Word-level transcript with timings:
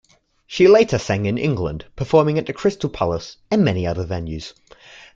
She 0.47 0.67
later 0.67 0.97
sang 0.97 1.27
in 1.27 1.37
England, 1.37 1.85
performing 1.95 2.39
at 2.39 2.47
The 2.47 2.53
Crystal 2.53 2.89
Palace 2.89 3.37
and 3.51 3.63
many 3.63 3.85
other 3.85 4.03
venues. 4.03 4.53